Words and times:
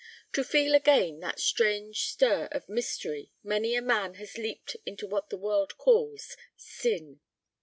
To 0.33 0.43
feel 0.43 0.73
again 0.73 1.19
that 1.19 1.39
strange 1.39 2.05
stir 2.07 2.49
of 2.51 2.67
mystery 2.67 3.29
many 3.43 3.75
a 3.75 3.83
man 3.83 4.15
has 4.15 4.35
leaped 4.35 4.75
into 4.83 5.05
what 5.05 5.29
the 5.29 5.37
world 5.37 5.77
calls 5.77 6.35
"sin." 6.57 7.19